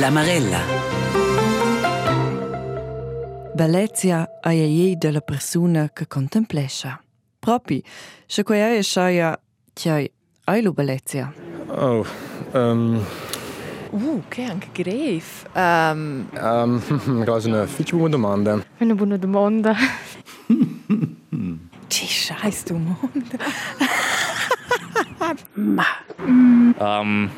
[0.00, 0.60] La Marella.
[3.52, 6.98] Bellezia è ie della persona che contemplescia.
[7.38, 7.84] Propi,
[8.24, 9.38] se quei è sciaia,
[9.74, 10.10] che
[10.44, 11.30] hai lo bellezia.
[11.66, 12.06] Oh,
[12.52, 13.04] um,
[13.90, 15.22] Uh, che anche grave.
[15.52, 18.64] Um, um, quasi una fitch buona domanda.
[18.78, 19.74] una buona domanda.
[21.90, 23.36] Che scheiß du Mond.
[25.54, 25.86] Ma.
[26.78, 27.30] Um,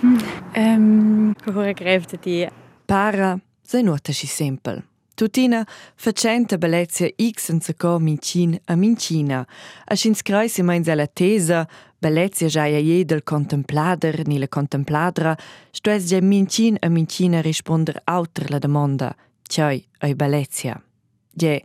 [0.55, 2.47] Ähm, ora greve di.
[2.93, 4.83] Para, se nota si sempel.
[5.15, 9.47] Tutina facenta bellezia x en seco mincin a mincina.
[9.87, 11.67] A schins creisi meins alla tesa,
[11.99, 15.35] bellezia già ie del contemplader ni la contempladra,
[15.71, 19.17] stues già mincin a mincina risponder auter la domanda.
[19.43, 20.79] Tjai, ai bellezia.
[21.33, 21.63] Je,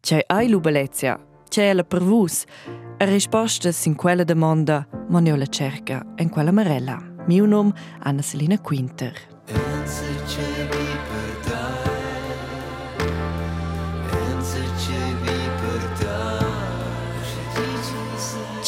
[0.00, 2.46] tjai ai lu bellezia, tjai la per vus.
[2.96, 6.98] A risposta sin quella domanda, ma ne la cerca en quella marella.
[7.26, 9.12] Mio nom Anna Selina Quinter.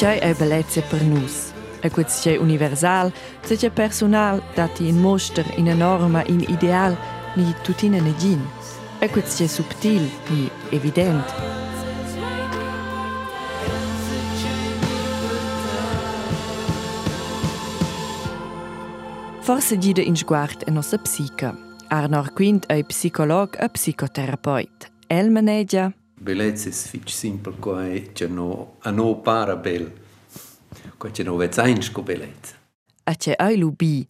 [0.02, 1.52] Tgei è bellezia per nus.
[1.80, 6.96] E quets tgei universal, tgei personal, dati in moster, in a norma, in ideal,
[7.36, 8.44] ni tutina ne gin.
[8.98, 11.24] E quets tgei subtil, ni evident.
[19.42, 21.56] Forse gida in sguard e nossa psica.
[21.86, 24.90] Arnor Quint è psicolog e psicoterapeut.
[25.06, 25.92] El manegia
[26.22, 29.92] bellezza è fitch simple qua e c'è no a no para bel
[30.96, 32.54] qua c'è no vezains co bellezza
[33.04, 34.06] a c'è ai lubi?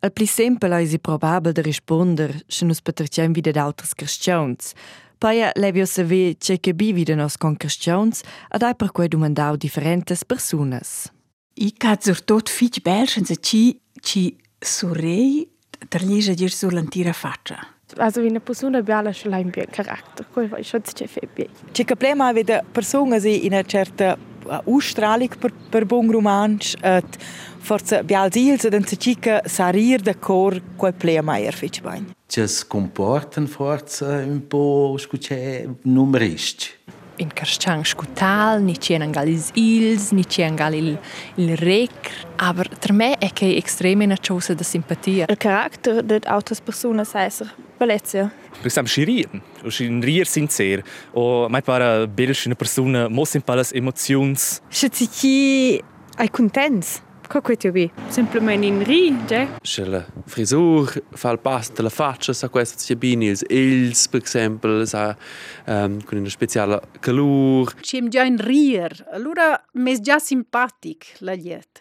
[0.00, 4.72] Al pli semple è si probabile de risponder se nos patrcem vide d'autres christians
[5.18, 9.56] Paia levio saver c'è che bi vide nos con christians ad ai per quei domandau
[9.56, 11.12] differentes personas
[11.54, 15.46] I cazzo tot fitch belschen se ci ci surrei
[15.88, 17.58] terlija dir sull'antira faccia.
[17.98, 20.28] Also, wie eine Person bella ce l'ha in più carattere.
[20.32, 21.48] Quello è schon c'è febbre.
[21.72, 24.16] C'è che problema vede persone sì in una certa
[24.64, 27.18] Ausstrahlung per, per buon romansch et
[27.58, 32.12] forse bial sils ed se cica sarir de cor quel problema er fitch bain.
[32.26, 36.70] Che si comportan forza un po' scucce numeristi.
[37.16, 40.98] In Karstang scutal, ni c'è angal is ils, ni c'è angal il,
[41.34, 42.10] il rec.
[42.36, 45.26] Aber per me è che è estrema una cosa di simpatia.
[45.28, 47.30] Il carattere di altre persone è
[47.76, 48.30] bellezza.
[48.62, 49.42] per exemplo, schirieren.
[49.62, 50.82] Und schirieren sind sehr.
[51.12, 54.62] Und manchmal bildest eine Person, muss in alles Emotions.
[54.68, 55.82] Se ti chi
[56.30, 57.02] contents,
[57.34, 57.90] Ecco, che questi vi?
[58.08, 59.56] Semplicemente in ri, già?
[59.58, 64.22] C'è la frisura, fa il pasto, la faccia, sa questo sia bene, il ils, per
[64.22, 65.16] esempio, sa
[65.64, 67.72] um, con una speciale calore.
[67.80, 71.80] C'è già in rir, allora mi è già simpatico la lieta.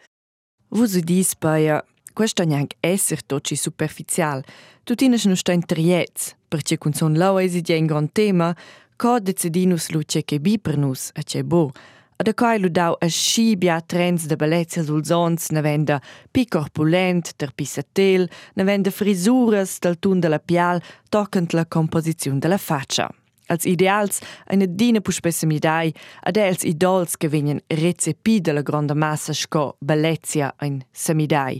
[0.69, 1.83] Vous udis, Paia,
[2.13, 4.45] questo non è essere tocci superficiale.
[4.85, 8.55] Tutti noi non stiamo triets, perché con son lau è un gran tema,
[8.95, 11.73] co decidinus luce che bi per nus, e c'è boh.
[12.21, 15.99] Ad a coi lu dau a scibia trends de bellezia sul zons, ne venda
[16.29, 22.37] pi corpulent, ter pissatel, ne venda frisuras del tun de la pial, toccant la composizione
[22.37, 23.09] della faccia.
[23.47, 29.33] Als ideals eine dina puspesse midai, ad els idols che venien recepi della grande massa
[29.33, 31.59] sco bellezia ein samidai.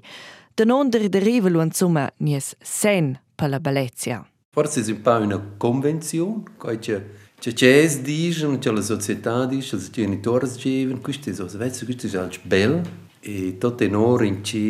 [0.53, 4.23] Da non der deriva lu insomma nies sen per la bellezia.
[4.51, 9.59] Forse è un po' una convenzione, quai che Që që e zdijshëm që lë societati,
[9.65, 12.81] që lë genitorës gjevën, kështë e zosë vecë, kështë e zhalë belë,
[13.25, 14.61] e të të nërë in që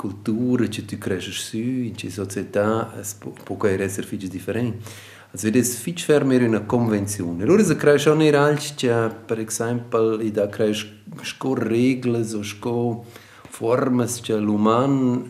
[0.00, 2.64] kulturë që të kreshë sy, in që società,
[3.44, 4.94] po ka e resër fiqës diferentë.
[5.34, 7.44] Ați vedeți, fici fermieri în convențiune.
[7.44, 8.96] Lor se crește unei alți ce,
[9.26, 10.88] per exemplu, îi da crește
[11.20, 13.04] șco regle sau șco
[13.50, 15.20] forme ce l'uman,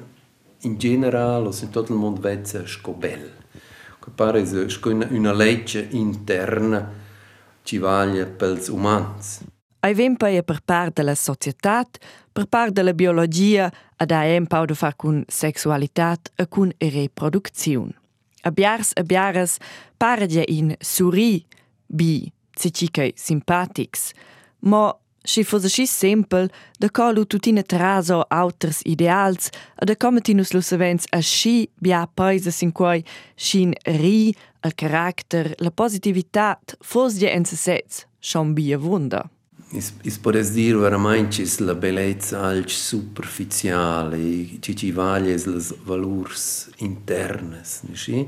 [0.63, 3.40] în general, o să tot în mond veți șco bel
[4.01, 4.43] că pare
[4.81, 6.89] că una lege interna
[7.63, 9.41] ci vaglia pels umans.
[9.81, 11.99] Ai vempa e per part de la societat,
[12.33, 16.89] per part de la biologia, ad ai empau de far cun sexualitat e cun e
[16.89, 18.01] reproducțiun.
[18.43, 19.57] Abiars abiaras
[19.97, 21.47] pare in suri,
[21.87, 22.71] bi, se
[23.15, 24.13] simpatics,
[24.59, 30.61] mo și fosse și sempel de colu tutine traso autres ideals a de cometinus lo
[30.61, 37.19] savens a și bia paise sin quai și in ri a caracter la positivitat fos
[37.19, 39.31] de ensesets șambie vunda.
[39.73, 47.81] Is, is podes dir veramente la bellezza al superficiale, ci ci vales las valurs internes,
[47.89, 48.27] ne sì?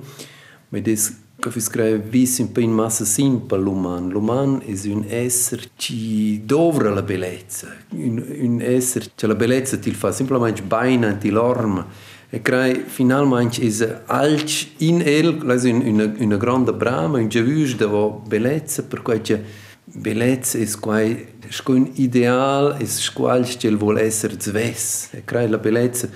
[1.42, 4.08] Che fi scrive vis un po' in massa simple l'uman.
[4.10, 9.90] L'uman è un essere ci dovra la bellezza, un, un essere che la bellezza ti
[9.90, 11.84] fa semplicemente baina ti l'orma
[12.30, 17.86] e crai finalmente is alc in el, lasi una, una grande brama, un giavus de
[18.26, 19.42] bellezza, per cui c'è
[19.84, 21.26] bellezza è quai
[21.66, 25.08] un ideal, è qual che vuol essere zves.
[25.10, 26.08] E crai la bellezza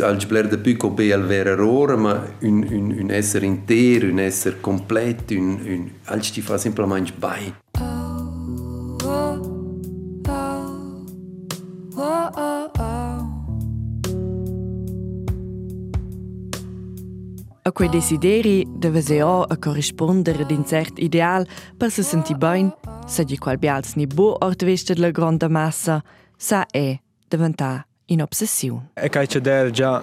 [0.00, 4.18] alc bler de più be al vera rora, ma un, un, un essere intero, un
[4.18, 5.90] essere completo, un, un,
[6.32, 7.54] ti fa semplicemente bai.
[17.62, 21.46] A quei desideri deve se o a corrispondere ad un cert ideal
[21.76, 22.72] per se senti bain,
[23.06, 26.02] se di qual bials ni bo ort veste la grande massa,
[26.36, 26.98] sa è
[27.28, 28.90] diventà in obsessione.
[28.94, 30.02] E che c'è der già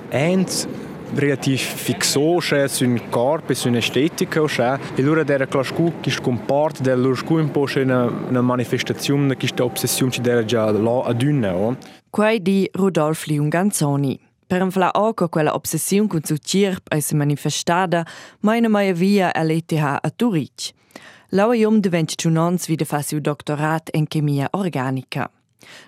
[1.13, 6.81] relativ fixo c'è sul corpo e sull'estetica c'è e allora der clascu che si comporta
[6.81, 10.71] del loro scu un po' c'è una, una manifestazione che sta obsessione ci der già
[10.71, 11.77] là ad una.
[12.09, 14.19] Quai di Rudolf Liunganzoni.
[14.47, 18.05] Per infla oco quella obsessione con su cirp e si manifestada,
[18.41, 20.71] meine mai via all'ETH a Zurich.
[21.29, 25.29] Laua iom diventa giunons vide fa siu doctorat in chemia organica.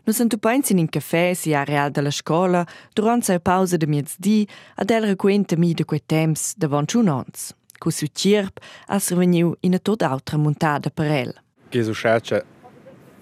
[0.04, 3.88] Nu sunt upains in un caffè si a real della scola, durant sa pausa de
[3.88, 7.56] miezdi, ad el recuenta mi de quei temps davant giunons.
[7.78, 11.34] Cu su cirp as reveniu in a tot altra montada per el.
[11.70, 12.46] Che su scerce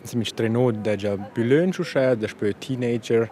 [0.04, 3.30] si mi strenò da già più lungo, da più teenager,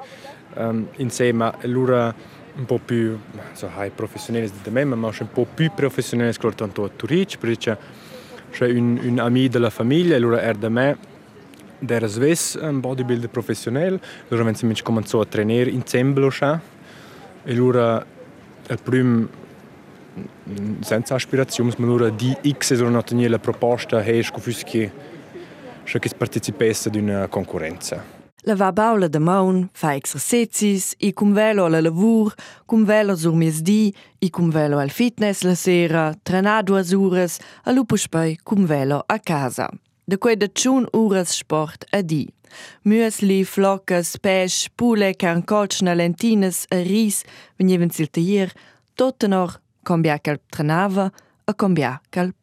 [0.55, 2.13] um, insieme allora
[2.55, 3.19] un po' più
[3.53, 7.77] so, hai professionali di me, ma un po' più professionali che tanto a Turic, perché
[8.51, 10.97] c'è un, un amico della famiglia, allora era da me,
[11.87, 13.99] era sves un bodybuilder professionale,
[14.29, 16.13] allora wenn si cominciò a trainare insieme,
[17.43, 18.05] e allora
[18.69, 19.27] il primo
[20.81, 24.23] senza aspirazioni, ma allora di X è una la proposta, hey,
[24.63, 24.91] che
[25.83, 28.21] che partecipasse ad una concorrenza.
[28.45, 32.33] La va baula de maun, fa exercicis, i cum velo alla lavur,
[32.65, 37.71] cum velo sur miesdi, i cum velo al fitness la sera, trenar duas ures, a
[37.71, 39.69] lupo spei cum velo a casa.
[40.11, 42.23] Dëkuj të qunë ures sport e di.
[42.83, 47.21] Müsli, flokës, pesh, pule, kankoç, në lentinës, ris,
[47.57, 48.65] vë njëvën cilë të jirë,
[48.99, 51.07] tot të norë, kombja këllë trenavë,
[51.47, 52.35] e kombja këllë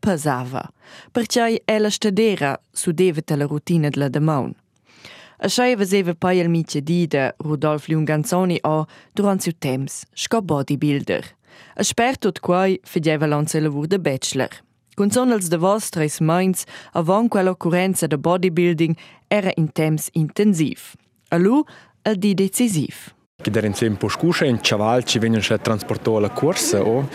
[2.73, 4.57] su deve të routine de la dëmonë.
[5.41, 8.85] A vëzeve pa jelmi që di dhe Rudolf Lunganzoni o
[9.17, 11.25] duran su temps, shko bodybuilder.
[11.81, 14.53] Ashpertut kuaj fëgjeve lonë se lëvur dhe bachelor.
[14.97, 18.97] Con son els de vostres minds, avant quella occorrenza de bodybuilding
[19.31, 20.95] era in temps intensiv.
[21.31, 21.65] A lu,
[22.05, 23.15] el di decisiv.
[23.43, 27.09] Che der in tempo scuscia in chaval ci vengono transportato alla corsa o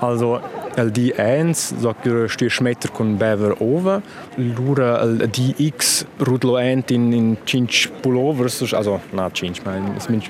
[0.00, 0.40] Also,
[0.76, 4.02] el D1 sagt ihr stehst Meter con bever over,
[4.36, 10.20] lura el DX rudlo ent in in cinch pullovers, also na cinch, ma es min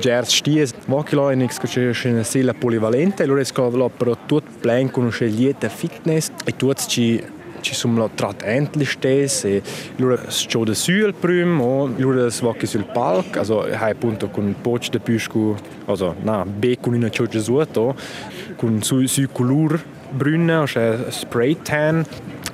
[0.00, 4.88] gers sties, vakila in ex che eine sela polivalente, lura es cavolo per tot plan
[4.90, 6.30] con fitness.
[6.44, 7.20] E tuot ci
[7.66, 9.62] ci sum la trat endlich stes e
[9.98, 14.90] lura scho de sul prüm o lura svacchi sul palc also hai punto con poch
[14.90, 17.96] de piscu also na be con una choge suoto
[18.56, 19.80] con su su color
[20.12, 20.66] brünne o
[21.10, 22.04] spray tan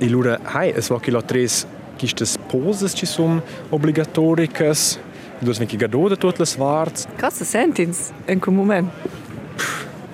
[0.00, 1.66] e lura hai es svacchi la tres
[1.98, 4.98] quistas poses ci sum obligatoricas
[5.42, 7.06] wenn ich gadoda tot le svarts.
[7.18, 8.88] Cosa sentins in quel moment?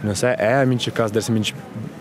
[0.00, 1.52] Non sai, è in mince cas des mince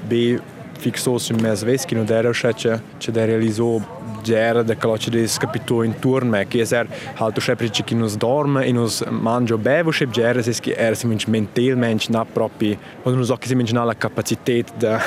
[0.07, 0.39] be
[0.77, 5.83] fixò sul mio sveschi, non era riuscito, c'è da realizzare gera da cloce di scapito
[5.83, 10.53] intorno, che è alto sempre che non dorme e non mangia bevo, se gera se
[10.59, 15.01] che era semplicemente mentalmente non proprio, o non so che semplicemente non ha la capacità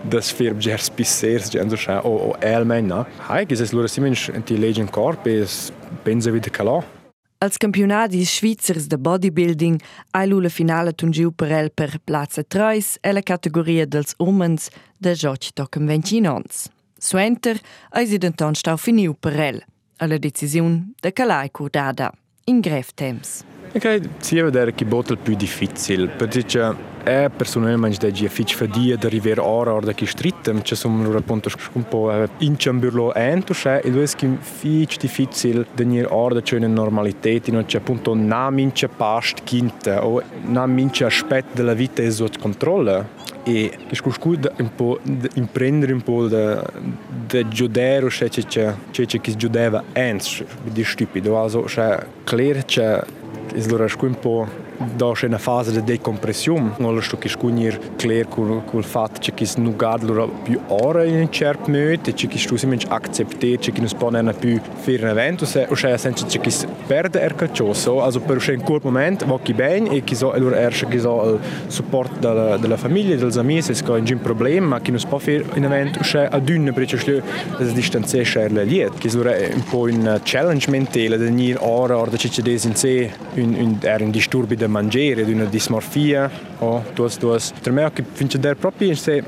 [0.00, 3.06] di sfir gera spissers, gente o o elmen, no.
[3.26, 5.46] Hai che se loro semplicemente ti legge in corpo e
[6.02, 7.03] pensa vita calò.
[7.44, 9.82] Als Campionat di Schweizers de Bodybuilding
[10.16, 16.70] eilule Finale hunn Giuperell per Plaze treis elle Kategorie dels Omens de George Docken Ventinons.
[16.96, 17.60] Suenter
[17.92, 19.60] eis si den Tanstau finiuperell,
[19.98, 22.14] alle Deciun de Calaicodada,
[22.46, 23.42] in Gräftems.
[23.74, 23.76] Temps.
[23.76, 28.96] E credo sia vedere che botel più difficile, perché è personalmente da gia fitch fadia
[28.96, 33.52] da river ora ora che strittem, c'è sono appunto un po' in ciamburlo ento,
[33.82, 38.14] e lui è che fitch difficile da nir ora c'è una normalità, non c'è appunto
[38.14, 43.22] na mince past quinta o na mince aspetto della vita è sotto controllo.
[43.46, 44.98] E che scuscud un po'
[45.34, 46.64] imprendere un po' da
[47.26, 53.02] da giudero c'è c'è c'è che giudeva ens di stupido, also c'è clear c'è
[53.54, 56.72] из Дурашкуин по po' da c'è una fase di decompressione.
[56.78, 61.16] Non sto che scugnir clear col col fatto che chi non guarda più ora in
[61.16, 65.02] un certo modo e che stu si mensch acceptiert che non può non più fare
[65.02, 68.80] un evento se o c'è senza che chi perde er calcioso also per un quel
[68.82, 72.76] momento va chi bene e chi so allora er che so il supporto della, della
[72.76, 76.28] famiglia degli amici se c'è un problema ma chi non può fare un evento c'è
[76.30, 77.22] ad un perché c'è
[77.58, 81.96] la distanza c'è la liet che è un po' un challenge mentale di venire ora
[81.98, 84.02] ora c'è c'è in sé un, un, er
[84.66, 89.22] mangiare una dismorfia o tuos tuos per me che finché der proprio in sé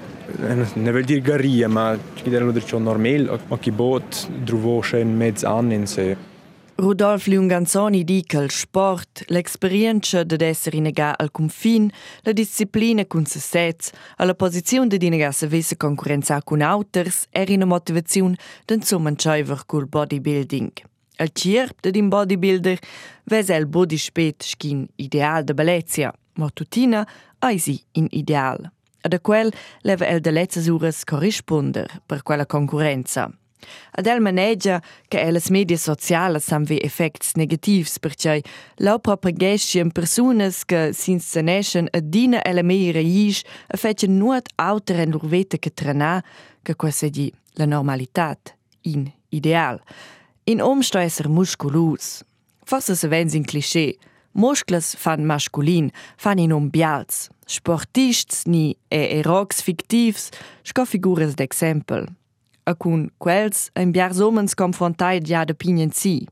[0.74, 5.00] ne vuol dire garia ma che der lo ciò normale o che bot trovo c'è
[5.00, 6.34] in mezzo anni in sé
[6.78, 11.90] Rudolf Lunganzoni di che il sport, l'esperienza di essere inegà al confin,
[12.20, 17.54] la disciplina con se sets, alla posizione di inegà se vesse concorrenza con auters, era
[17.54, 20.95] una motivazione d'un sommanciaiver col bodybuilding.
[21.16, 22.78] Al cirp de din bodybuilder
[23.24, 27.06] ves el body spet skin ideal de bellezia, ma tutina
[27.40, 28.70] eisi in ideal.
[29.00, 33.30] Ad a quel leva el de letzas uras corrisponder per quella concorrenza.
[33.92, 38.42] Ad el manegia che elas media socialas sam ve effects negativs perché
[38.76, 45.10] lau propagestion personas che s'instaneschen a dina ela meira isch a fetchen nuot auter en
[45.10, 46.22] lurvete che trana
[46.62, 49.80] che quasi di la normalitat in ideal.
[50.48, 52.22] In omsto esser musculus.
[52.64, 53.96] Forse se vens in cliché.
[54.30, 57.28] Muscles fan masculin, fan in umbials.
[57.46, 60.30] Sportists ni e erogs fictivs,
[60.62, 62.06] sco figures d'exempel.
[62.62, 66.28] A cun quels ein biars omens confrontai ja de pinien si.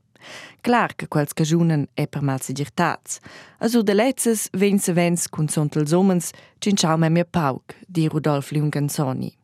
[0.63, 3.19] Clar che quels cajunen è per mal sigirtats.
[3.59, 6.31] Also de letzes ven se vens cun sontels omens
[6.61, 9.35] cinciau me mia pauk, di Rudolf Lunganzoni.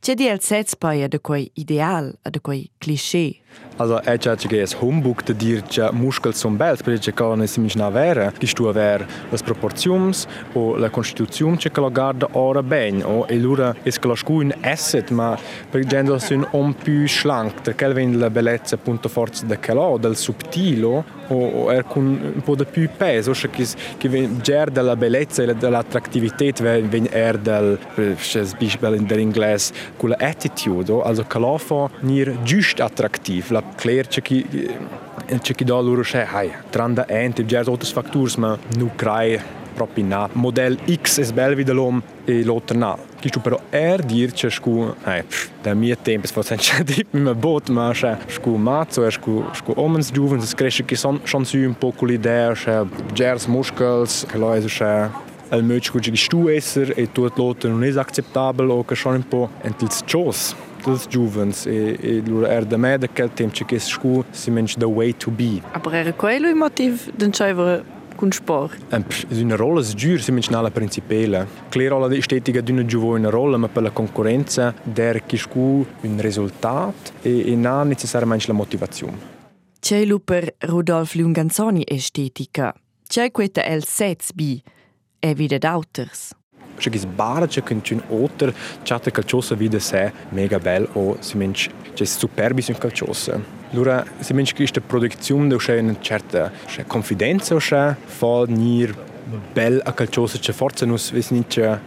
[0.00, 3.40] Tjedeelt sez paja da quei ideal a da quei cliché.
[3.76, 7.42] Also è già che es humbug da dir che muskel son belt per che kann
[7.42, 11.90] es mich na vera, che stu aver las proportions o la constituzion che che la
[11.90, 15.10] garda ora ben o e lura es che la scu un asset.
[15.10, 15.38] Ma
[15.70, 19.98] per gendo sun un più schlank, da kelvin la bellezza punto forza da che lo
[19.98, 21.18] del subtilo.
[21.30, 25.54] O, o er con un po' più peso, cioè che che ger della bellezza e
[25.54, 27.78] dell'attrattività ven er del,
[28.16, 34.06] c'è sbisbel in dell'inglese, con l'attitude, also che lo fa nir giusto attrattiv, la clear
[34.06, 34.46] che chi
[35.42, 39.38] che chi da loro c'è, hai, tranda ente, ger outras factures, ma nu crai
[39.80, 40.26] propina.
[40.34, 42.92] Model X es bel vidalom e l'otrna.
[43.20, 44.74] Kiču pero er dirče šku,
[45.08, 45.24] aj,
[45.64, 49.40] da mi je tempo, spod sem če dip me bot, ma še so maco, sku
[49.60, 52.78] šku omens džuven, se skreši, ki son šansujem pokoli ideja, še
[53.12, 54.94] džers muškels, kaloj še
[55.50, 60.04] el möč kuči stuesser e tut loten un is acceptabel o ka schon po entils
[60.06, 64.78] chos Das juvens e, e er de mede kel tem che kes sku si mensch
[64.78, 67.82] the way to be aber er quello motiv den chaiver
[68.20, 68.92] cun sport?
[68.92, 71.48] Um, una rolla sgiur si nella principale.
[71.70, 77.52] Clear alla estetica giuvo una rolla, ma per la concorrenza der scu un risultat e,
[77.52, 79.38] e non necessariamente la motivazione.
[79.80, 82.74] C'è lu per Rudolf Lunganzoni estetica.
[83.08, 84.62] C'è questa el sets bi
[85.18, 86.32] e vide d'auters.
[86.80, 92.78] csak iz baracsekön tűn óter, csáta calciosa vide se mega bel o simencs, cioè superbissimo
[92.78, 93.40] calciosa.
[93.72, 98.94] Lura simencs che iste produzione de usce una certa usce confidenza usce fa nir
[99.52, 101.80] bel a calciosa che forza nus vis ninche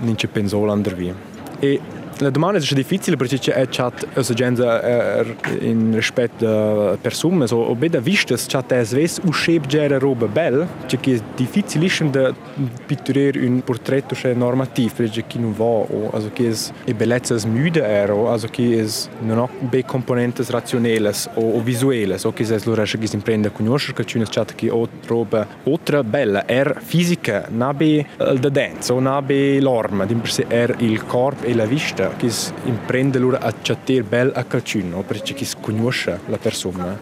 [0.00, 1.14] ninche pensola andar via.
[1.58, 1.80] E
[2.18, 7.74] la domanda è difficile perché c'è chat esigenza er, in rispetto a persone, so o
[7.74, 12.34] beda vistas chat es ves u scheb gera roba bel, che è difficile da
[12.86, 17.34] pitturare un portretto c'è normativ, perché chi non va o also che es e bellezza
[17.46, 22.46] müde ero, also che es non ha be componentes razionales o, o visuelles, o che
[22.64, 26.46] lo resce che si imprende a conoscere che c'è chat che o roba otra bella
[26.46, 31.54] er fisica, nabe da dance, o nabe l'orma, di per sé er il corpo e
[31.54, 32.30] la vista che
[32.64, 36.98] imprende loro a chattir bel a calcino perché chi conosce la persona.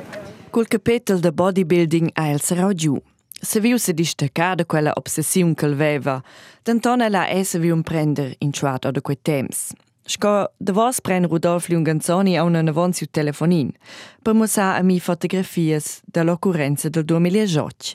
[0.50, 3.00] Col capitolo de bodybuilding a el sarà giù.
[3.42, 6.22] Se viu se distaccar da quella obsessione che aveva,
[6.62, 9.72] d'antona la essa viu prender in chuat o da quei temps.
[10.04, 13.70] Sco de vos pren Rudolf Lunganzoni a una navon su telefonin,
[14.22, 17.94] per mostrar a mi fotografias dall'occurrenza del 2018.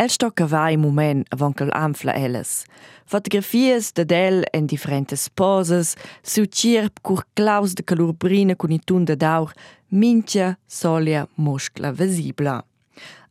[0.00, 2.64] El sto cava in moment avant che l'anfla elles.
[3.04, 9.04] Fotografias de del en differentes poses, su cirp cur claus de calurbrina con i tun
[9.04, 9.52] de daur,
[9.90, 12.64] mincha solia muscla visibla.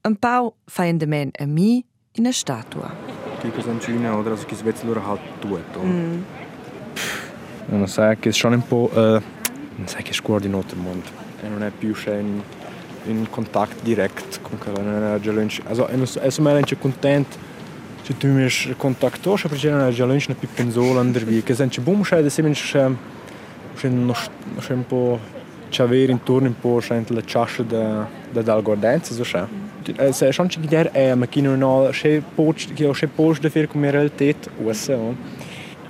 [0.05, 1.83] Un pau fa in de men a mi
[2.13, 2.93] in a statua.
[3.41, 5.81] Che cosa cina o che si vede loro halt tutto.
[5.81, 6.21] Mm.
[7.69, 9.19] Non sai che sono un po' uh,
[9.75, 11.09] non sai che scuola di notte mondo.
[11.41, 12.43] E non è più in,
[13.07, 15.61] in kontakt direkt con Carolina Jalonč.
[15.69, 17.39] Also, jaz sem ena, če kontent,
[18.07, 21.83] če ti imaš kontakt to, še pričela na Jalonč na Pipenzola, Andrvi, ker sem, če
[21.85, 22.87] bom še, da se mi še,
[23.79, 24.27] še, noš,
[24.65, 25.03] še en po
[25.71, 27.83] čaveri in turnim po še en tele čaše, da,
[28.33, 29.45] da dal gordenci za še.
[30.13, 33.41] Se še on če gider, e, ma kino no, še poč, ki je še poč,
[33.43, 34.97] da fir kom je realitet, USA.
[34.99, 35.15] No.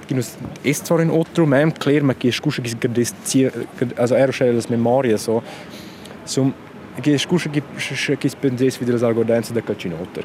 [0.09, 0.31] Kinus
[0.63, 3.51] ist zwar in otro, mem kler, ma ki je skušek iz grdescije,
[3.93, 5.35] also er še las memorije so.
[6.29, 6.49] Som,
[6.99, 7.51] Discursul
[8.17, 10.21] che spendesse via la salgodenza da calcinotto.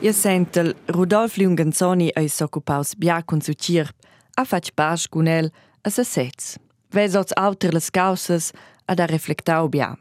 [0.00, 3.94] Io sento Rodolfo Lunganzoni e s'occupaus bia con su cirp,
[4.34, 5.50] a fac pace con el
[5.82, 6.58] a se sez.
[6.90, 8.52] Ves oz auter les causes
[8.86, 9.96] ad a reflectau bia.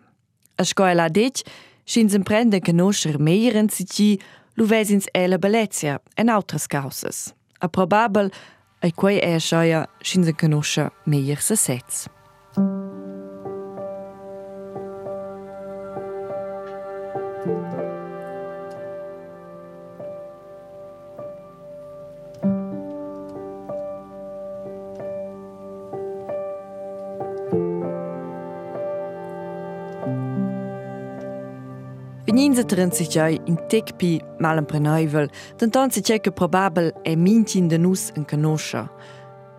[0.55, 1.41] A scoela dic,
[1.85, 4.19] schins imprende conoscer meiren si ci
[4.55, 7.33] lu vesins ela belezia en autras causes.
[7.59, 8.31] A probabil,
[8.81, 12.07] e quei e a schoia schins conoscer meier se sez.
[32.62, 38.25] 35 joi in Tecpi malempreneuvel, denton se tgei che probabel è mintin de nus en
[38.25, 38.91] canoscha.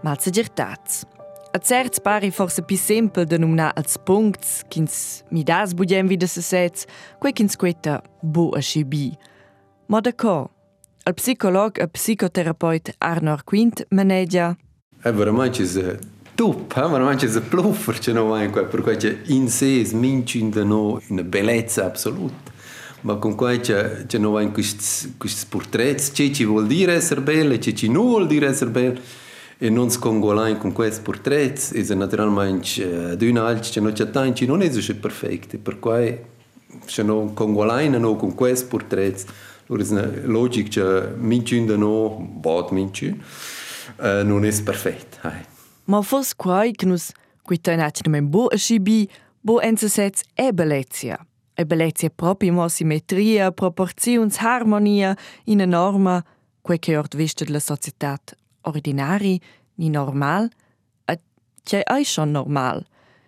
[0.03, 1.05] Mal se gertats.
[1.53, 6.27] A certs pari forse pi sempel de numna als puncts, kins mi das budem vida
[6.27, 6.87] se sets,
[7.19, 9.17] quei kins queta bo a scibi.
[9.87, 10.51] Ma da co?
[11.05, 14.57] Al psicolog e psicoterapeut Arnor Quint menedia.
[15.03, 15.99] È veramente
[16.35, 16.89] tup, eh?
[16.89, 20.65] ma non c'è pluffer, c'è no mai qua, per cui c'è in sé smincin da
[20.65, 22.44] no una bellezza assoluta.
[23.05, 27.75] Ma con qua c'è, c'è vai questi, portretti, c'è ci vuol dire essere belle, c'è
[27.75, 29.01] ci non vuol dire essere belle.
[29.59, 34.47] E non si congola con questi portretti, e naturalmente d'un altro, c'è non c'è tanti,
[34.47, 36.19] non è perfetto, per cui
[36.87, 39.25] c'è non congola no con questi portretti.
[39.69, 43.23] Allora è logico che minciun da no, bot minciun,
[43.99, 45.19] uh, non è perfetto.
[45.21, 45.45] Hai.
[45.85, 49.09] Ma fos quai che nus quita nac nem bo a schibi,
[49.41, 51.19] bo ense sets e bellezia.
[51.57, 56.25] E bellezia proprio mo simmetria, proporzions, harmonia in a norma,
[56.61, 58.19] quei che ort vista della società
[58.63, 59.41] ordinari,
[59.75, 60.51] ni normal,
[61.05, 61.21] e
[61.62, 62.85] c'è ai schon normal.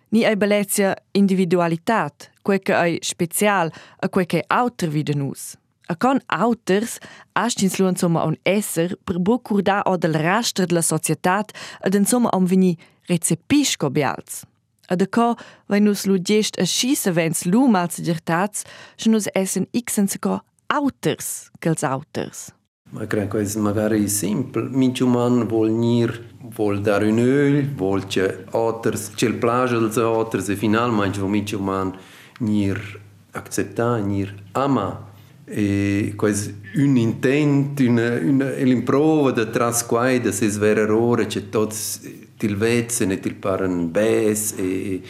[0.09, 5.55] Ni e bellezia individualitat, quei che ai special, a quei che auter vide nus.
[5.89, 6.97] A con auters
[7.33, 11.45] astins lu insomma un esser per bu curda o del rastre della società
[11.81, 14.43] ed insomma om vini recepisco bials.
[14.87, 15.35] A da co,
[15.67, 18.63] wenn nus lu gest a schisse wenns lu mal zu dir tats,
[18.95, 22.51] schon nus essen xen se co auters, gels auters.
[22.89, 24.69] Ma cred că este magari simplu.
[24.71, 26.21] Minciuman vol nir,
[26.55, 31.21] vol dar un öl, vol ce oters, cel plajă de oters, e final mai ce
[31.21, 31.99] minciuman
[32.39, 35.11] nir accepta, nir ama.
[35.45, 41.41] E quasi un intent, una, una, l'improvă de da trasquai, da de se svererore, ce
[41.41, 42.01] toți
[42.37, 45.01] tots til vezzen e til paren bes e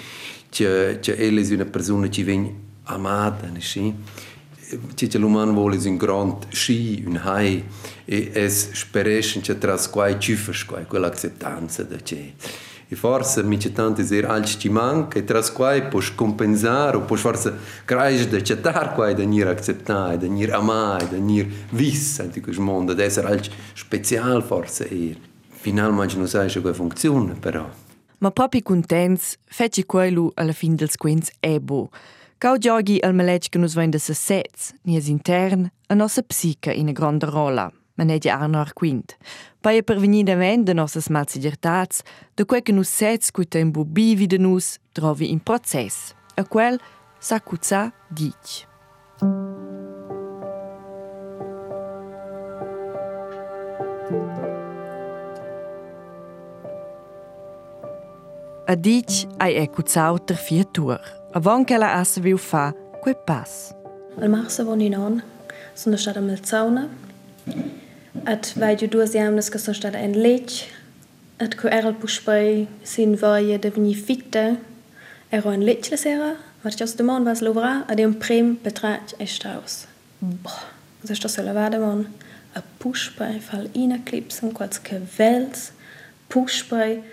[0.50, 2.54] che che ella è una persona che viene
[2.86, 3.94] amata, ne sì.
[4.96, 7.64] Che che l'uman vuole un grand sci, un hai
[8.06, 12.34] e es spereschen che trasquai cifers quai quell'acceptanza da che.
[12.90, 17.02] E forse mi c'è tante ser alci ci manca e tras quai puoi compensare o
[17.02, 22.26] puoi forse crescere da accettar quai da nir accettare, da nir amare, da nir vis
[22.34, 24.88] in questo mondo, da essere alci special forse
[25.58, 27.68] e finalmente non sai come funziona però.
[28.20, 31.90] Ma proprio contents, feci quello alla fin dels quins è bo.
[32.38, 36.92] Cau giochi al meleg che nus vende se sets, nies intern, a nossa psica in
[36.92, 37.72] grande rola.
[37.96, 39.18] Manedia Arnor Quint.
[39.60, 42.04] Pai per venir da vende nossas malsigertats,
[42.36, 46.14] da quel che nus sets cu tempo bivi de nus trovi in process.
[46.36, 46.80] A quel
[47.20, 48.68] sa cuzza dic.
[58.70, 61.00] A dic ai e cuzzauter fiatur.
[61.32, 63.72] Avon che la assa viu fa, quei pass.
[64.20, 65.24] Al marsa von in on,
[65.74, 66.90] sono stata melzauna,
[68.26, 70.68] at vaig duas jamnas che sono stata en lech,
[71.40, 74.60] at co era puspei sin voia de veni fitte,
[75.30, 79.14] ero en lech la sera, wat jos de mon vas lovra, ad un prim betrach
[79.18, 79.88] e staus.
[80.20, 80.60] Boh,
[81.06, 82.06] so sto se lavada mon,
[82.54, 85.72] a puspei fal ina clipsen quals che vels,
[86.28, 87.04] puspei,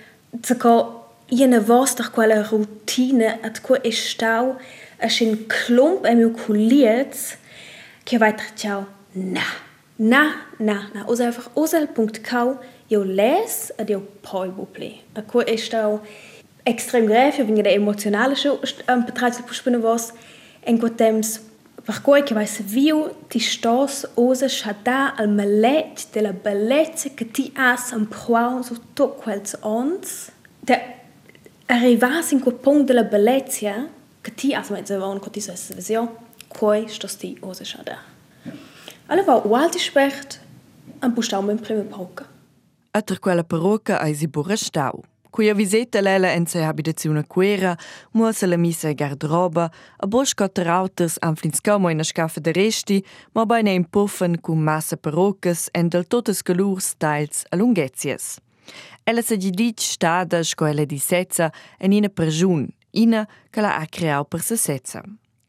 [0.42, 4.56] zaco Jene vostra quella routine at quo e stau.
[5.00, 7.36] A sin klump em kuliert
[8.04, 8.86] che weiter ciao?
[9.14, 9.42] Na.
[9.96, 11.04] Na na na.
[11.06, 12.58] Os einfach osel punkt kau
[12.88, 16.00] jo les ad jo poi buple a quo e stau
[16.64, 18.34] extrem gref wenn der emotionale
[18.86, 20.12] am betrachtet puspene was
[20.66, 21.40] en quo temps
[21.84, 27.52] per cui che vai viu ti stos osa schada al malet della bellezza che ti
[27.56, 30.30] has un prou su tot quels ons
[31.66, 33.88] arrivas in quel punto della bellezza
[34.20, 35.42] che ti has mezzo von con ti
[36.48, 37.98] cui stos ti osa schada
[39.06, 40.40] allora walti spert
[41.00, 42.32] un bustau in prima poca
[42.96, 45.02] Atra quella parrocca ai si burra stau.
[45.30, 47.76] Quia visita lela en se abitazione quera,
[48.12, 53.04] muosa la missa e garderoba, a bosca trauters an flinscamo in a scaffa de resti,
[53.32, 58.38] ma bei ne in puffen cum massa parroccas en del totes galurs teils a lunghezies.
[59.06, 63.76] Ella se di dic stada sco ella di setza en ina perjun, ina che la
[63.76, 65.02] ha creau per se setza.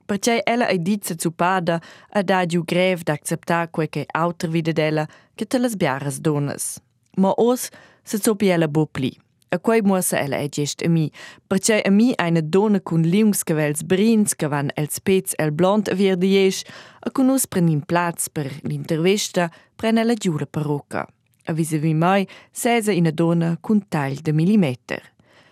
[0.05, 5.07] Perché ella ai dice zu pada a dagiu grev d'acceptar quel che auter vide della
[5.35, 6.81] che te las biaras donas.
[7.15, 7.69] Ma os
[8.03, 9.17] se zopi ella bo pli.
[9.51, 11.09] A quei muossa ella è gest a mi,
[11.47, 15.93] perché a mi eine donna con liungs cavels brins che van els pez el blond
[15.95, 16.67] vir diesch,
[16.99, 21.07] a con us prenin plaz per l'intervista pren ella giù la parrocca.
[21.47, 25.01] A vis-a-vis mai sesa ina donna con tagl de millimeter.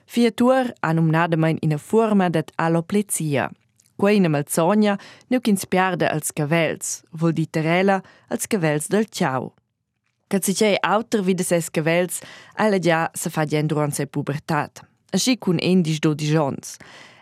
[0.06, 3.52] Fiatur hanno nadamein ina forma dat aloplezia.
[3.96, 4.98] Quei ina malzogna
[5.30, 9.54] neu ch'ins piarda als cavels, vol diterella als cavels del ciao.
[10.28, 12.22] Kad si c'è auter vide ses cavels,
[12.58, 14.82] ella già se fa gen durant se pubertat.
[15.14, 16.78] Aschi cun endis dodici ons.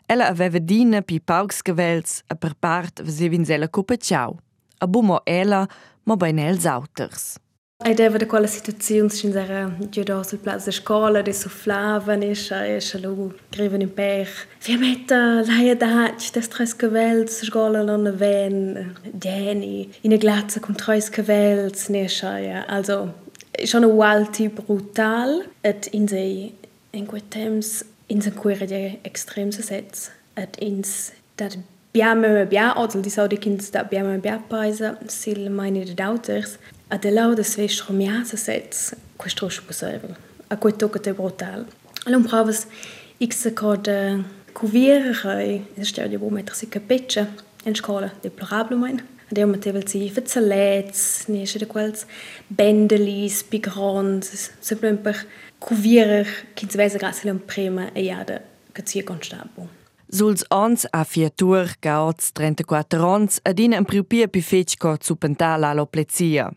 [0.07, 4.39] Ella aveva dina pi paucs cavels a per part vesevin sella coppa ciao.
[4.79, 5.67] A bumo ella,
[6.03, 7.35] ma bei els auters.
[7.83, 12.35] Ai deva da quella situazione sin era già sul plaza de scuola de sufflavan e
[12.35, 14.27] scha e scha lu griven in per
[14.63, 20.75] vi metta laia da des tres cavels scuola non ven deni in a glatza con
[20.75, 23.13] tres cavels ne scha ja also
[23.65, 25.43] schon ein walti brutal.
[25.63, 26.53] Et in se
[26.91, 31.57] in quei temps in se quere de extrem se sets et ins dat
[31.93, 36.57] Biame bia odel di saudi kins da biame bia paisa sil meine de dauters
[36.91, 40.15] a de lauda sveš romiasa sets questo possibile
[40.49, 41.65] a quei tocca te brutal.
[42.05, 42.67] Allora provas
[43.19, 43.87] x cod
[44.53, 47.27] cuvierere es sta bo mettere si capeccia
[47.63, 49.01] in scola deplorable mein
[49.31, 52.05] Adeu matevel si vezzalets, nesce de quels
[52.49, 55.15] bendelis, pigrons, simplement per
[55.59, 58.41] cuvierer kins vese grazie un prima e jada
[58.73, 59.69] che sia constabo.
[60.09, 66.51] Suls ons a fiatur gauts 34 ons adina in priupia pi fecco zu pentala aloplezia.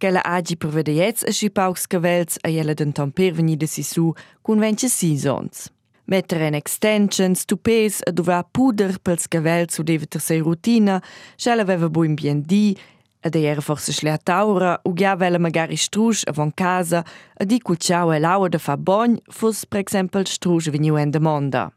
[0.00, 4.14] Gela agi prevede jetz a schi paucs cavels a jela den tamper veni de sisu
[4.42, 5.70] cun vence seasons.
[6.06, 11.00] Mettere en extensions, tupés a duvar puder pels cavels su deve ter sei rutina,
[11.36, 12.76] schela aveva bu in BND,
[13.24, 17.02] ed era forse schlea taura, u gia vela magari strusch avon casa,
[17.40, 21.10] a di cul ciao e laua da fa bogn, fus per exempel strusch veniu en
[21.10, 21.72] demanda.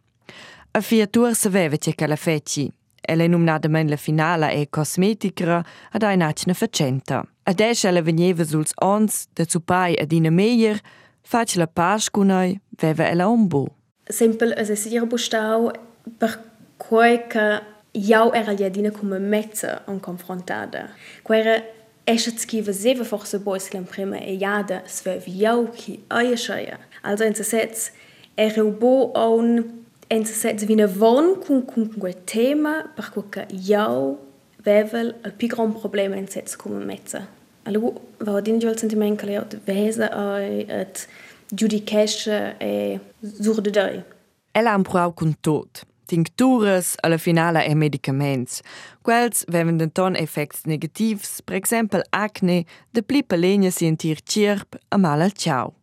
[0.71, 2.69] A fiatur saveva che la feci.
[2.99, 7.25] Ella è nominata la finale e cosmetica ad ein acna facenta.
[7.49, 10.81] Ad esce ella veniva suls ons, da su pai ad ina meier,
[11.23, 13.69] fac la pas con noi, veva ella un bo.
[14.09, 15.71] Sempre as es ir bustau
[16.19, 16.41] per
[16.77, 17.61] quei che
[17.93, 20.89] jau era gli adina come mezza on confrontada.
[21.23, 21.63] Quera
[22.03, 26.77] esce skiva seva forse bois clam prima e jada svev jau ki aia shaya.
[27.01, 27.91] Also in se sets
[28.35, 29.63] era bo on
[30.09, 34.19] en se sets vina von con con quel tema per quel jau
[34.63, 37.36] vevel il più gran problema in sets come mezza.
[37.67, 41.07] Allora, va din giol sentiment che le vesa ai et
[41.51, 44.03] giudicesce e zurde dai.
[44.51, 45.85] Ella ha un prou con tot.
[46.05, 48.61] Tinctures, alla finale e medicaments.
[49.01, 55.21] Quels veven denton effects negativs, per exempel acne, de pli pelenia sentir cirp a mal
[55.21, 55.73] al ciao.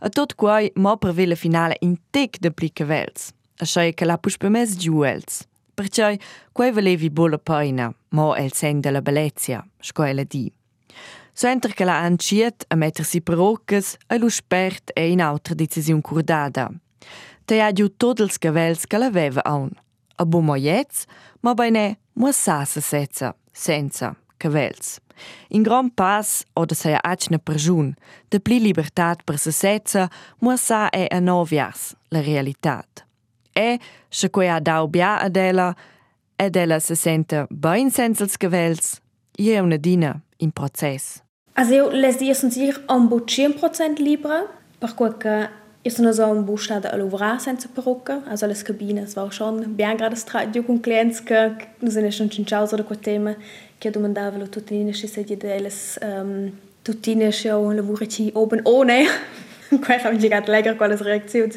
[0.00, 3.32] A tot quai mo per la finale in tec de pli cavels.
[3.58, 5.46] A schei che la puspe mes giuels.
[5.74, 6.14] Perciò
[6.52, 10.52] quai valevi bola paina, mo el sen de la bellezia, scoela di.
[11.38, 16.00] So enter che la anciet a mettersi perocas e lo spert e in altra decisiun
[16.00, 16.70] curdada.
[17.44, 19.68] Te ha giù tot els cavels che l'aveva aun.
[20.16, 21.04] A bu mo jetz,
[21.40, 24.96] ma bene mo sasa setza, senza cavels.
[25.48, 27.92] In gran pas o da saia acna perjun,
[28.30, 30.08] de pli libertat per se setza,
[30.40, 33.04] mo sa e a novias, la realitat.
[33.52, 35.76] E, se quei ha dau bia ad ella,
[36.36, 39.02] ed ella se senta bain senza els cavels,
[39.36, 41.25] ie una dina in process.
[41.58, 44.46] Also io les dias sunt sich un bu 100% libera,
[44.78, 45.48] per quel che
[45.80, 49.74] io sono so un bu stada a lavorare senza perrucca, also les cabines war schon
[49.74, 53.34] bien gerade stradio con clients che non se ne schon cinciauso da quel tema
[53.78, 59.06] che domandavano tutte in si sedie deles um, tuttine show un lavoro ci open ohne.
[59.68, 61.52] Quel ha mi legato leggere quelle reazioni.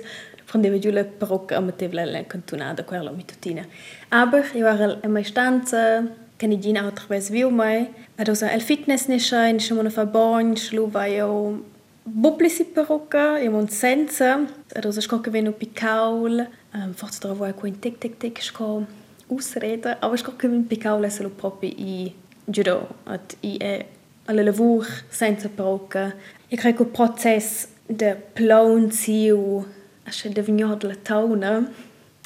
[0.46, 3.68] Prendeva giù la perrucca e metteva la cantonata, quella mi tuttine.
[4.10, 6.04] Aber io era in mia stanza
[6.40, 7.90] kan ik die através viu mai.
[8.16, 11.66] Adosa el fitness ne schein, ich mo fa bon, schlu vai io
[12.06, 14.48] buplisi peruca, io mon senza.
[14.76, 18.86] Adosa sco che venu picaul, um, forse trovo a quin tic tic tic sco
[19.28, 22.14] usreda, aber sco che venu picaul è solo proprio i
[22.46, 23.86] judo, at i è
[24.26, 26.16] alla lavur senza peruca.
[26.48, 29.66] E crei che process de plaun siu,
[30.06, 31.70] a che de vignod la tauna,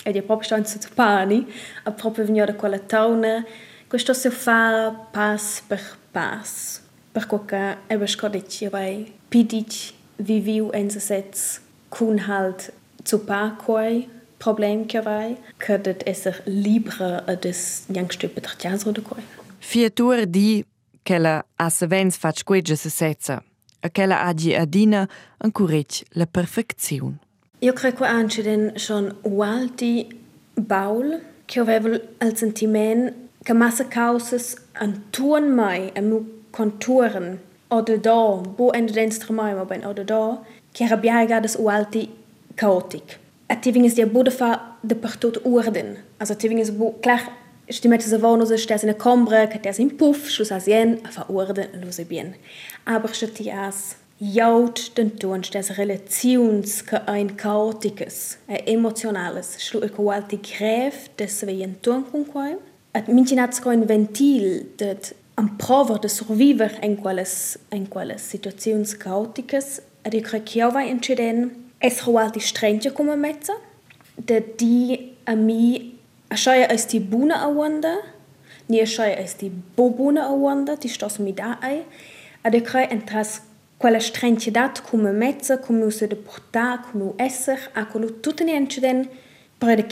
[0.03, 1.47] ed è proprio stanza tu pani,
[1.83, 3.43] a proprio quella tauna,
[3.93, 5.79] questo si fa pas per
[6.11, 6.81] pas.
[7.11, 14.09] Per qualche ebbe scodici vai pidic viviu en se sets kun halt zu pa quai
[14.39, 19.23] problem che vai che det esser libre des jangstü betrachtias oder quai.
[19.59, 20.65] Fiatur di
[21.03, 23.43] che la assevens fac quegge se setza,
[23.79, 27.19] a che la agi adina an curec la perfeziun.
[27.59, 30.07] Io credo che anche den schon ualti
[30.55, 37.97] baul che avevo al sentiment che massa causas an tuon mai a mu conturen oder
[37.97, 40.39] da, bo en denstre mai ma ben oder da,
[40.73, 42.09] che era biaga des ualti
[42.55, 43.19] chaotic.
[43.49, 45.97] A tivinges dia bude fa de per tot orden.
[46.19, 47.21] Also tivinges bo klar
[47.69, 50.99] stimmet se vono se stes in a combre, che tes in puff, schluss as jen,
[51.03, 52.35] a fa orden, lo se bien.
[52.85, 59.89] Aber schati as jaut den ton stes relations ke ein chaoticus, e emotionales, schlu e
[59.97, 62.25] ualti gref des ve en ton con
[62.93, 63.01] quai.
[63.01, 68.97] At mincinats ko un ventil dat am prover de survivor en quelles en quelles situazions
[68.97, 73.53] chaoticas ed io crec che vai inciden es roalti strenge come mezza
[74.15, 75.93] de di a mi
[76.29, 77.97] a shaya es ti buna a wanda
[78.67, 81.83] ni a shaya es ti bobuna a wanda ti stos mi da ai
[82.43, 83.41] ed io crec entras
[83.77, 88.43] quella strenge dat come mezza come nu se de porta come esser a quello tutte
[88.43, 89.09] ni inciden
[89.57, 89.83] per de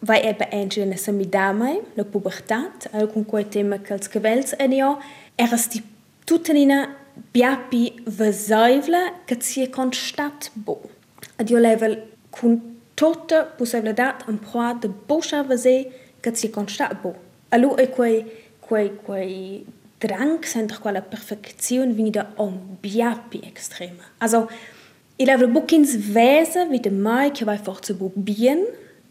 [0.00, 4.98] vai ebbe anche na samidamai, la pubertat, alcun quei tema che els cavels en io,
[5.36, 5.82] eras di
[6.24, 6.96] tutta nina
[7.32, 10.80] biapi vasaivla che si è constat bo.
[11.36, 17.00] Ad io level con tutta possibilità un proa de boscia vase che si è constat
[17.00, 17.14] bo.
[17.48, 18.24] Allo e quei
[18.58, 19.66] quei quei
[19.98, 24.04] drang sentra quella perfezione vinda on biapi extrema.
[24.18, 24.48] Also,
[25.16, 28.10] il level bookings vese wie de mai che vai forse bo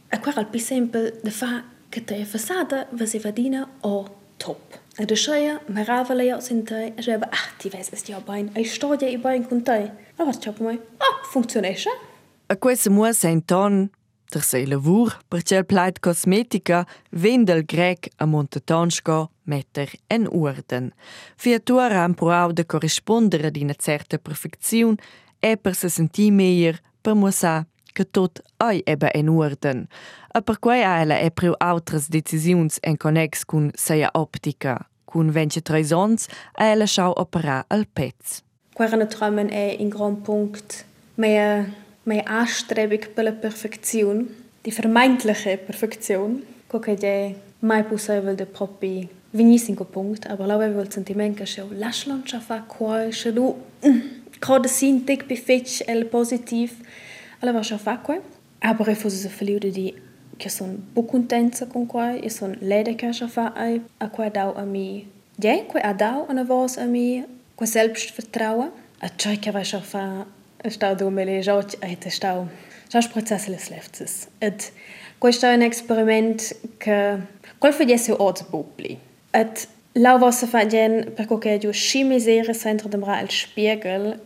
[0.10, 4.06] bien, a quar al pi sempel de fa che te fasada vas evadina o
[4.38, 4.60] top.
[4.98, 8.50] A de scheia maravale ja sin te a jeba ah ti ves est ja bain
[8.56, 9.92] ai storia i bain kun te.
[10.18, 10.80] A was chop mai.
[11.00, 11.90] Ah, funktionesche.
[12.50, 13.90] A quesse mua sein ton
[14.32, 20.94] der sei lavur per cel plait cosmetica vendel grec a Montatonsko metter en orden.
[21.36, 24.98] Fiatura han proau de corrispondere ad una certa perfecziun
[25.40, 27.66] e per se sentir meglio per musa
[28.00, 29.88] che tot ai ebbe en orden.
[30.32, 35.62] A per quei ela è priu autras decisiuns en connex cun seia optica, cun vence
[35.62, 38.42] treisons a ela schau opera al pez.
[38.74, 40.86] Querane Träumen è in gran punkt
[41.16, 41.66] mehr
[42.04, 44.30] mehr anstrebig per la perfektion,
[44.62, 51.36] die vermeintliche perfektion, coche de mai possibile de propi vinisinco punkt, aber la vol sentiment
[51.36, 53.56] che schau laslon scha fa quai, scha du
[54.40, 56.72] Cod sintic bifetch el positiv,
[57.42, 58.20] Alla var a fa quei.
[58.62, 59.28] Aber eu fosse
[59.60, 59.96] de di
[60.38, 64.30] que son muito contenta con quei, e son leda que eu fa ei, a quei
[64.30, 65.08] dau a mi.
[65.38, 67.24] Die, quei a dau a vos a mi,
[67.56, 68.72] quei selbst vertraue,
[69.02, 70.26] a cioi que vai a fa
[70.68, 72.48] stau do mele jot, a et stau.
[72.90, 74.28] Já process les leftes.
[74.42, 74.72] Et
[75.20, 77.20] questo è un experiment che
[77.60, 78.98] qual fedesse od bubli.
[79.32, 83.30] Et lau vos a fa gen per qualche giu sci misere centro dem ra al
[83.30, 84.20] spiegel,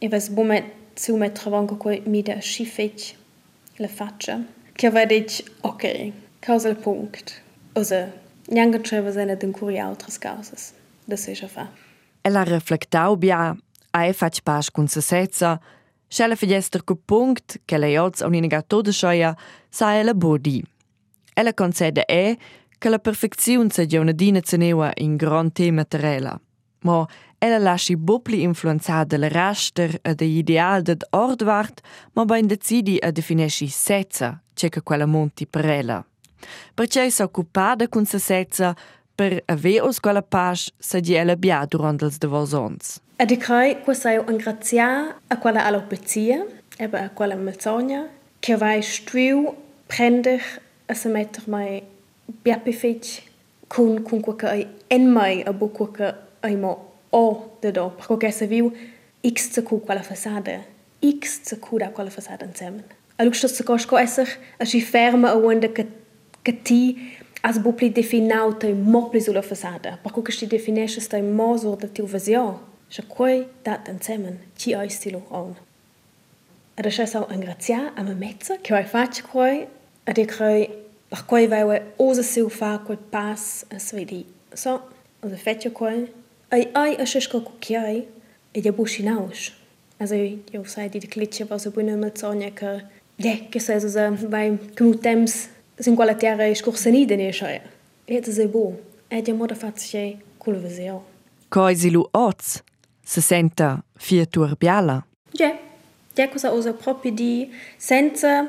[0.00, 0.64] e vas bumet
[0.98, 3.16] zu me travan ko mida schifich
[3.78, 4.44] le fatsche.
[4.76, 6.12] Ke war dit okay.
[6.40, 7.42] Kausel Punkt.
[7.74, 8.12] Ose
[8.48, 10.74] Njangetschewer senne den Kuriautres Gauses.
[11.06, 11.68] Das secher fa.
[12.22, 13.56] Ella reflectau bia,
[13.92, 15.60] ai e fac pas cun se sezza,
[16.08, 19.36] Schelle vergester cu punct, che le jots au niniga toda schoia,
[19.68, 20.64] sa ela bodi.
[21.34, 22.38] Ela concede e,
[22.78, 26.40] che la perfecziun se giunadina ceneva in gran tema terela.
[26.80, 27.06] Ma
[27.38, 31.80] Ella lasci bopli influenzare dalla raster eh, e dell'ideal dad ordvart,
[32.12, 36.04] ma ben decidi a eh, definisci sezza, c'è che quella monti per ella.
[36.74, 38.74] Perché si occupata con se sezza,
[39.14, 43.00] per eh, avere os quella pace, se di ella bia durante els devos ons.
[43.16, 44.82] Ed io questo che sei un grazie
[45.26, 46.44] a quella alopezia,
[46.76, 48.08] e a quella mezzogna,
[48.40, 49.54] che va a stuiu
[49.86, 50.42] prendere
[50.86, 51.82] e se metter mai
[52.42, 53.22] bia pific
[53.66, 58.46] con con qualche en mai a bu qualche ai mo o de do, porque se
[58.46, 58.72] viu
[59.22, 60.64] x se cu quella façada,
[61.02, 62.84] x se cu da quella façada insieme.
[63.18, 67.90] A lux se cosco esser a si ferma a wanda que ti as bu pli
[67.90, 72.06] definau tai mo pli sulla façada, porque que si definesce stai mo sur da tiu
[72.06, 75.56] visio, se quei dat insieme ci oi stilo on.
[76.76, 79.66] A asce sau ingrazia a me mezza che oi faccio quei,
[80.04, 80.68] a e crei
[81.08, 84.26] per quei vai osa se fa quel pass a svedi.
[84.52, 84.82] So,
[85.22, 86.12] osa fetio quei,
[86.48, 88.06] Ai ai asce sco cucchiai
[88.52, 89.52] e ja bushi naus.
[89.98, 92.84] Also, io sai di clitche was a buona mazzonia che
[93.16, 93.88] ja, che sai so
[94.28, 97.62] vai genug temps sin quella terra e scorsanida ne schaia.
[98.04, 98.78] E se bo.
[99.08, 101.04] E ja moda fatse culla visio.
[101.48, 102.62] Coisi lu oz,
[103.02, 105.04] se senta fiatur biala.
[105.32, 105.58] Ja,
[106.14, 108.48] ja cosa osa proprio di senza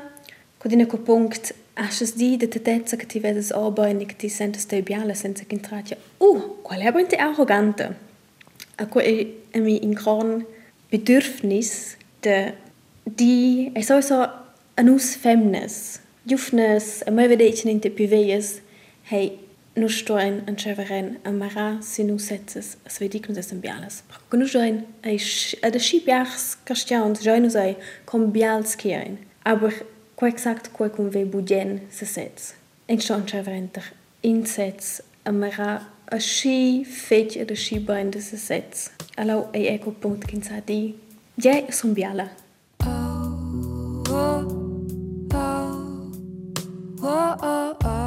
[0.58, 4.82] codine co punct asces di de tedezza che ti vedes arbeiten che ti sentes te
[4.82, 5.96] biala senza che intratja.
[6.18, 7.96] Uh, qual è brinte arrogante.
[8.76, 10.44] A quei e mi in gran
[10.90, 12.54] Bedürfnis de
[13.04, 14.28] die e so so
[14.74, 18.60] anus femnes Jufnes a mai vedetchen in te piveies
[19.10, 19.38] hei
[19.74, 24.02] nu stoin an cheveren a mara sinu setzes as vedicnus es bialas.
[24.30, 29.18] Gnu join a de schibiachs kastians joinu sei kom bials kein.
[29.44, 29.72] Aber
[30.18, 32.54] ko exakt ko cum ve budien se setz.
[32.88, 33.84] En sto cheverenter
[34.22, 38.90] insets a mara a schi fet a de schibein de se setz.
[39.16, 40.94] Allau ei eco punkt kin sa di.
[41.36, 42.28] Ja, son biala.
[42.84, 44.58] Oh, oh.
[47.00, 47.98] Oh, oh, oh.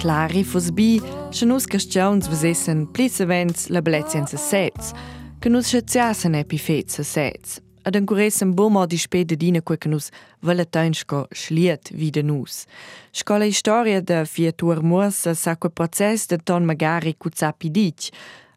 [0.00, 4.94] Clari fos bi, che nus castiauns vesessen plis events la bellezia se sets,
[5.44, 7.60] Genusche Zsen Epifé ze säits.
[7.84, 10.08] Et den Guressen Bommer die spede Dine Kuckenus
[10.40, 12.64] wëlle Deinschko schliert wie den Nus.
[13.12, 18.08] Scholle Historie de fir Tour Moers se sacque Prozess de Ton Magari Kuzapidic,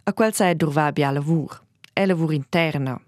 [0.06, 1.60] a quel sei durvabi alle vuur,
[1.94, 3.02] elle vuur interna.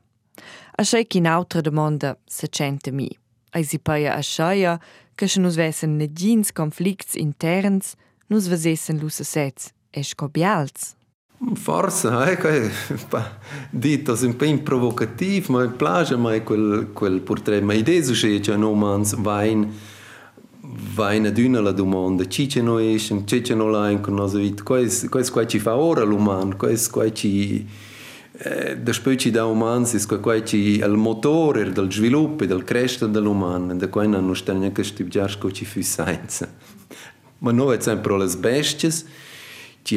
[0.76, 3.08] Aéik in autre demande se cente mi.
[3.56, 4.76] Ei si paie achaia
[5.16, 7.96] këchen nus wessen ne Dins konflikts interns,
[8.28, 10.99] nus vesessen lusse Sätz, ech ko bialz.
[11.54, 12.70] Forza, eh, che
[13.72, 17.66] dito un po' provocativ, ma piace mai quel, quel portretto.
[17.66, 19.72] Ma idea su che c'è no mans vain
[20.94, 24.16] vain ad una la domanda, ci c'è no esce, ci c'è no la in con
[24.16, 24.64] nos vita.
[24.64, 27.66] Questo qua ci fa ora l'uman, questo qua ci
[28.42, 33.76] Eh, da specie da umans is quai ci il motore del sviluppo del crescita dell'umano
[33.76, 36.48] da quai non sta neanche studiare sco ci fu scienza
[37.40, 39.06] ma noi è sempre le bestie ci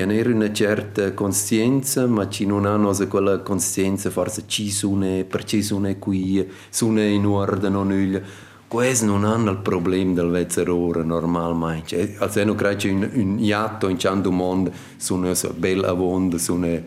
[0.01, 5.63] hanno una certa coscienza ma ci non hanno quella coscienza forse ci sono per ci
[5.63, 8.21] sono qui sono in ordine nulla
[8.67, 14.31] questo non hanno il problema del vezzerore normalmente almeno credo in un iatto in ciando
[14.31, 16.81] mondo sono bella avonda sono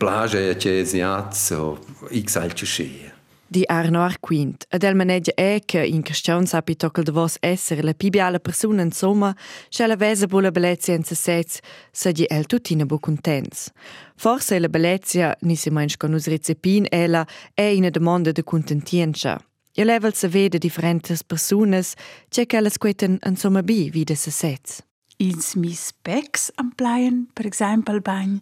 [0.00, 3.09] plage cesiats o x altre scie.
[3.52, 7.82] Di Arnoir Quint, ed el maneggia è che in question sapi tockel de vos essere
[7.82, 9.34] la pibiala persona insomma,
[9.68, 11.58] c'è la vesa bulla bellezia in se sez,
[11.90, 13.72] sa di el tutina bu contents.
[14.14, 19.44] Forse la bellezia, ni si mensch con us recepin, ella è in domanda de contentienza.
[19.72, 21.94] Io level se vede differentes personas,
[22.28, 24.80] c'è che elles queten insomma bi vide se sez.
[25.16, 28.40] Ils mis specs am pleien, per esempio, bagn,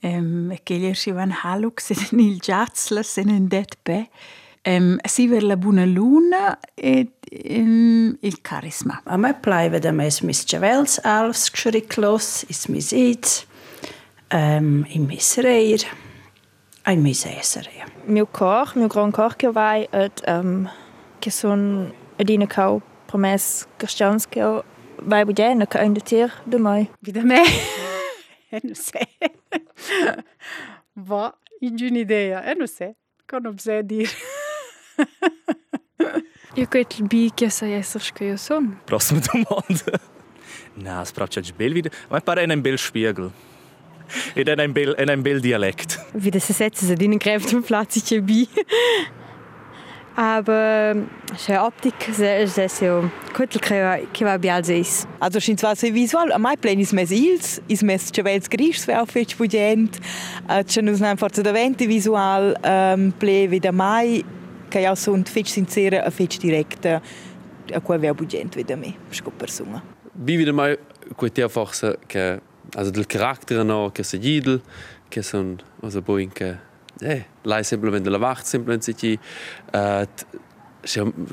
[0.00, 4.06] Um, aquele Shivan Haluk se nel Jazzla se ne det be.
[4.64, 9.02] Um, si ver la buona luna e um, il carisma.
[9.06, 13.26] A me plaive da mes mis Chavels alfs gschriklos, is mis id,
[14.32, 15.82] um, in mis reir,
[16.84, 17.86] ein mis esere.
[18.06, 20.68] Meu cor, meu gran cor que vai et um,
[21.20, 24.40] que son adina cau promes cristians que
[25.02, 26.88] vai budena que ainda ter de mai.
[27.02, 27.42] Vida me.
[28.52, 28.74] Eu não
[30.94, 32.42] Vá, ingine ideia.
[32.46, 32.94] Eu não sei.
[33.26, 34.10] Kan não sei dir.
[36.56, 38.62] Eu quero bi que essa é essa que eu sou.
[38.86, 40.00] Próxima domanda.
[40.76, 41.90] Na, es braucht ja bel wieder.
[42.10, 43.32] Ma pare in ein bel Spiegel.
[44.34, 45.98] In ein bel in ein bel Dialekt.
[46.14, 48.48] Wie das setzen sie den Kräften Platz ich bi.
[50.20, 50.96] Aber
[51.36, 55.06] c'è optic, c'è so quel che che va bial seis.
[55.18, 58.84] Also scheint zwar sehr visual, a mai plen is mes ils, is mes chavels gris,
[58.88, 60.00] wer auf fetch budent.
[60.48, 64.24] C'è nus nem forza da venti visual, um, ple wieder mai
[64.68, 67.00] che ja so und fetch sincera a fetch direkt a
[67.80, 69.80] quel wer budent wieder me, sco persona.
[70.12, 70.76] Bi wieder mai
[71.14, 72.40] quetia forza che
[72.74, 74.60] also del carattere no che se gidel,
[75.08, 76.32] che son also boin
[76.98, 79.18] che eh, lei semplicemente la wacht semplicemente
[79.72, 80.06] äh,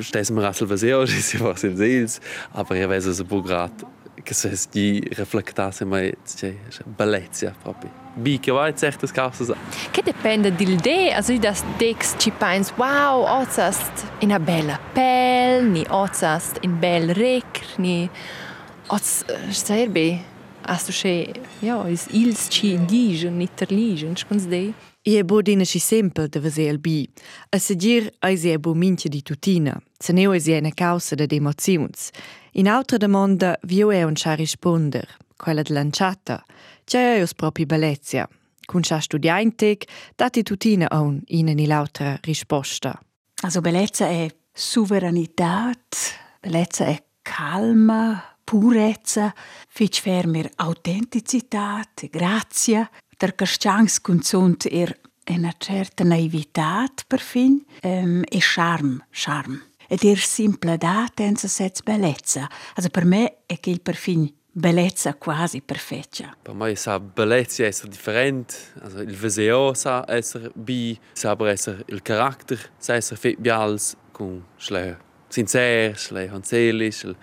[0.01, 2.19] stess mir rassel was er ist was im seels
[2.53, 3.85] aber er weiß es bo grad
[4.25, 7.91] che se di reflectasse mai c'è bellezza proprio.
[8.15, 9.55] Bi che vai c'è das causa.
[9.91, 15.63] Che dipende dil de, also das dex ci pens wow, ozast in a bella pel,
[15.63, 18.09] ni ozast in bel rec, ni
[18.87, 19.23] oz
[20.85, 24.47] du che ja, is ils ci indigen, ni terligen, schons
[25.05, 25.11] de.
[25.11, 27.07] I e bo dina si sempel de vese el bi.
[27.51, 29.79] A segir ai si e bo mince di tutina.
[29.99, 32.11] Se neo e si e ne causa de emozions.
[32.53, 36.43] In altra domanda vio e un scha risponder, quella de lanciata.
[36.85, 38.27] C'è eus propi bellezia.
[38.65, 39.85] Cun scha studiaintec,
[40.15, 42.99] dati tutina on in ni l'altra risposta.
[43.43, 45.71] Also bellezza è sovranità,
[46.41, 49.33] bellezza è calma, purezza,
[49.67, 54.95] fitch fermer autenticità, grazia, der Castangs consont er
[55.29, 59.61] una certa naività per fin um, e charm, charm.
[59.87, 62.49] Ed er simpledat senza sets bellezza.
[62.75, 66.35] Also per me è che il per fin bellezza quasi perfetta.
[66.41, 71.83] Per me sa bellezza essere differente, also il viseo sa essere bi, sa aber essere
[71.87, 74.97] il carattere, sa essere fet bials con schle
[75.27, 77.15] sincer, schle hanselisch, schle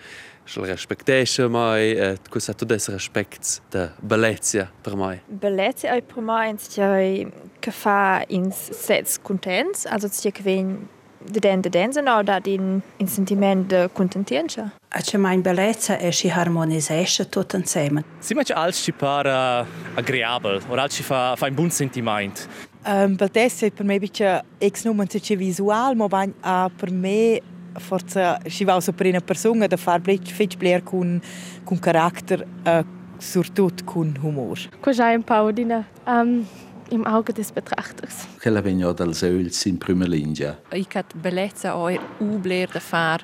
[0.45, 5.21] respektesce mai, e questo tutto essere respect de bellezza per me.
[5.27, 10.87] Bellezza è per me in che fa in sets contents, also c'è che ven
[11.25, 14.73] de den de den no dat in in sentiment de contentienza.
[14.89, 18.03] A c'è mai bellezza e si harmonisesce tutto insieme.
[18.19, 19.65] Si mangia als ci para
[19.95, 22.47] agreabel, or als ci fa, fa un buon sentiment.
[22.85, 27.41] Um, bellezza per me bitte ex non c'è visual, ma ban uh, per me
[27.77, 31.21] forse si va so per una persona da far blitz fitch blair con
[31.63, 32.85] con carattere uh,
[33.17, 34.59] surtut con humor.
[34.79, 35.85] Cosa è un paudina?
[36.05, 36.45] Um,
[36.89, 38.27] im Auge des Betrachters.
[38.41, 40.59] Quella vegna dals öls in prima linea.
[40.71, 43.23] I cat bellezza o u bler da far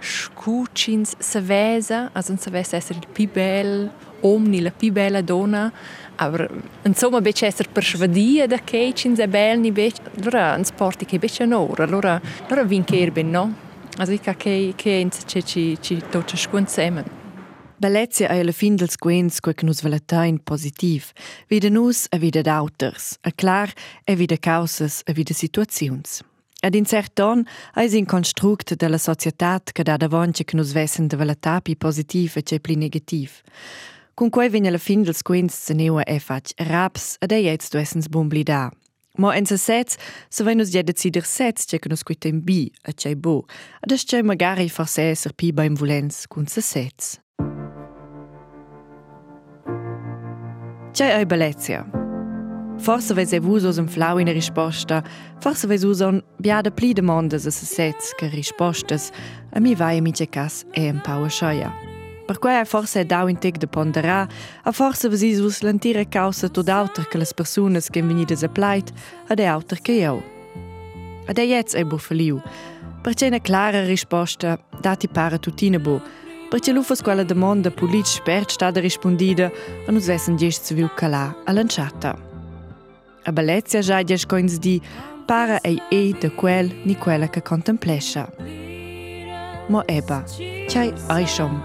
[0.00, 5.72] scucins savesa, also un savesa essere il più bel omni la più bella donna,
[6.16, 6.50] aber
[6.82, 11.18] insomma bec esser persvadia da che cins è bel ni bec, allora un sporti che
[11.18, 13.66] bec no, allora allora vincer ben no.
[13.98, 17.04] Also ich che che in ci ci ci tocca scuensemen.
[17.78, 21.12] Bellezia è alla fin dels quens quel che nus velatain positiv.
[21.48, 23.16] Vida nus e vida d'auters.
[23.22, 23.72] A clar
[24.04, 26.22] e vida causas e vida situazions.
[26.60, 27.44] Ad in cert ton
[27.74, 32.42] eis in construct della societat che da davanti che nus vessen de velatapi positiv e
[32.42, 33.42] c'è pli negativ.
[34.14, 37.72] Con quei vegna la fin dels quens se neua e fac raps ed ei jetzt
[37.72, 38.08] du essens
[39.18, 39.98] Mo en sesets
[40.30, 43.46] se vein nus jede cider sets che che nus quita in bi a cei bo,
[43.82, 47.18] ad es magari forse ser pi beim volens cun sesets.
[50.92, 51.84] Cei ei Belezia.
[52.78, 55.02] Forse veis e vus un flau in risposta,
[55.40, 59.10] forse veis uson biada pli demandas a sesets che rispostas,
[59.52, 61.97] a mi vai a mi ce cas e empower scheuer.
[62.28, 64.28] Per quei forse è dau in tec de ponderà,
[64.64, 68.92] a forse vez isus l'antira causa tot auter che les personas che venidas a plait,
[69.28, 70.22] ad e auter che io.
[71.26, 72.42] Ad e jetz e bu feliu.
[73.00, 76.02] Perché una clara risposta, dati para tutina bu,
[76.50, 79.50] perché l'ufas quella domanda polit spert stada rispondida
[79.86, 82.14] e nus vessen gest zu viu calà a lanciata.
[83.24, 84.78] A bellezia già dies coins di
[85.24, 88.67] para ei e de quel ni quella che contemplescia.
[89.68, 90.24] Mo eba,
[90.68, 91.60] c'hai ai schon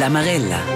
[0.00, 0.69] L'Amarella.